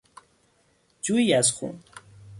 جویی 1.01 1.33
از 1.33 1.51
خون 1.51 1.83